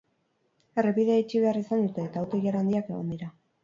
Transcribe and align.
Errepidea 0.83 1.19
itxi 1.25 1.43
behar 1.45 1.61
izan 1.63 1.87
dute, 1.87 2.09
eta 2.11 2.25
auto-ilara 2.25 2.67
handiak 2.67 2.95
egon 2.95 3.19
dira. 3.19 3.35